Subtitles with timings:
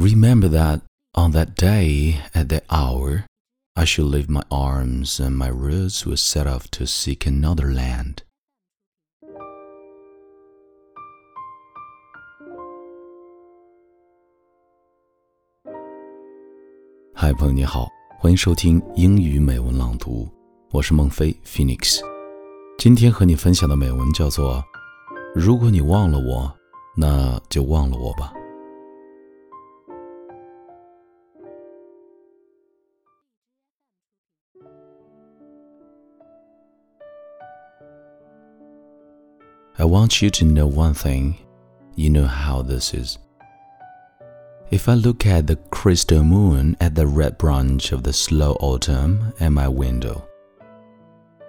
[0.00, 0.80] Remember that
[1.14, 3.26] on that day, at that hour,
[3.76, 8.22] I should leave my arms and my roots will set off to seek another land.
[17.14, 17.86] 嗨，朋友你好，
[18.18, 20.26] 欢迎收听英语美文朗读，
[20.70, 22.00] 我是孟非 Phoenix。
[22.78, 24.64] 今天和你分享的美文叫做
[25.36, 26.50] “如果你忘了我，
[26.96, 28.32] 那就忘了我吧”。
[39.80, 41.38] I want you to know one thing.
[41.94, 43.16] You know how this is.
[44.70, 49.32] If I look at the crystal moon at the red branch of the slow autumn
[49.40, 50.28] at my window,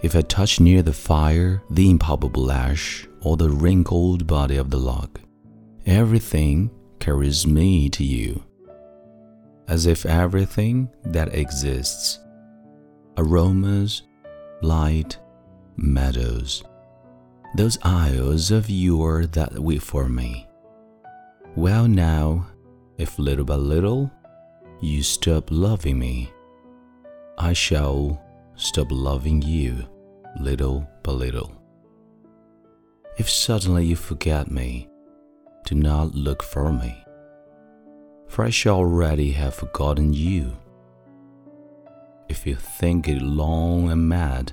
[0.00, 4.78] if I touch near the fire the impalpable ash or the wrinkled body of the
[4.78, 5.20] log,
[5.84, 6.70] everything
[7.00, 8.42] carries me to you.
[9.68, 12.20] As if everything that exists
[13.18, 14.00] aromas,
[14.62, 15.18] light,
[15.76, 16.64] meadows,
[17.54, 20.48] those isles of yore that wait for me.
[21.54, 22.46] Well, now,
[22.98, 24.10] if little by little
[24.80, 26.32] you stop loving me,
[27.38, 28.20] I shall
[28.56, 29.86] stop loving you
[30.40, 31.52] little by little.
[33.18, 34.88] If suddenly you forget me,
[35.64, 37.04] do not look for me,
[38.26, 40.56] for I shall already have forgotten you.
[42.28, 44.52] If you think it long and mad,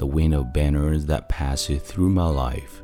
[0.00, 2.82] the wind of banners that passes through my life,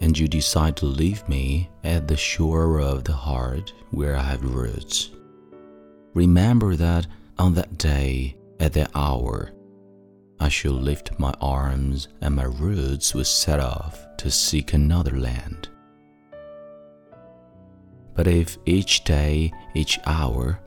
[0.00, 4.42] and you decide to leave me at the shore of the heart where I have
[4.42, 5.10] roots.
[6.14, 7.06] Remember that
[7.38, 9.52] on that day, at that hour,
[10.40, 15.68] I shall lift my arms and my roots will set off to seek another land.
[18.14, 20.58] But if each day, each hour,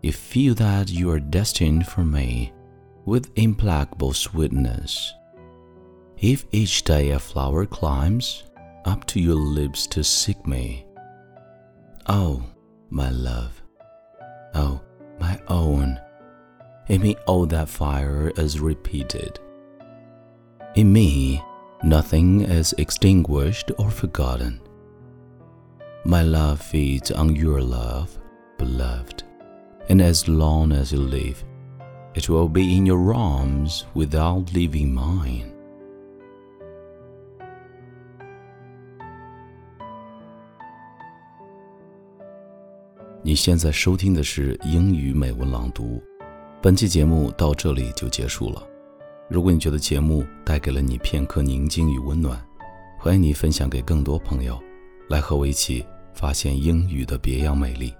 [0.00, 2.53] you feel that you are destined for me
[3.04, 5.12] with implacable sweetness,
[6.18, 8.44] if each day a flower climbs
[8.84, 10.86] up to your lips to seek me.
[12.06, 12.44] Oh,
[12.90, 13.62] my love.
[14.54, 14.80] Oh,
[15.18, 16.00] my own.
[16.88, 19.38] In me, all that fire is repeated.
[20.74, 21.42] In me,
[21.82, 24.60] nothing is extinguished or forgotten.
[26.04, 28.18] My love feeds on your love,
[28.58, 29.22] beloved,
[29.88, 31.42] and as long as you live,
[32.14, 35.46] it will be in your arms without leaving mine.
[43.22, 46.02] 你现在收听的是英语美文朗读，
[46.60, 48.62] 本期节目到这里就结束了。
[49.28, 52.38] 如果你觉得节目带给了你片刻宁静与温暖，
[52.98, 54.62] 欢迎你分享给更多朋友，
[55.08, 57.94] 来和我一起发现英语的别样美丽。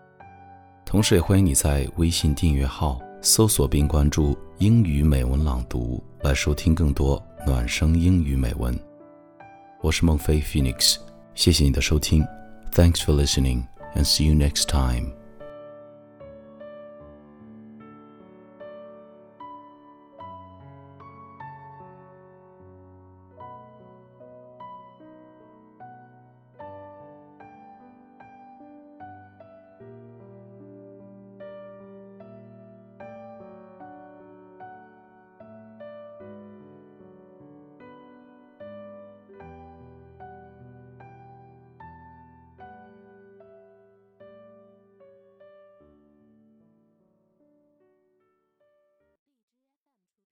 [0.84, 8.78] 同时，也欢迎你在微信订阅号搜索并关注“英语美文朗读”，来收听更多暖声英语美文。
[9.80, 10.96] 我是孟非 Phoenix，
[11.34, 12.22] 谢谢你的收听
[12.70, 13.62] ，Thanks for listening。
[13.94, 15.23] and see you next time.